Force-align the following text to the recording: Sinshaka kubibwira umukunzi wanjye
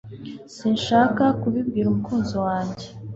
Sinshaka 0.55 1.23
kubibwira 1.41 1.87
umukunzi 1.89 2.35
wanjye 2.45 2.85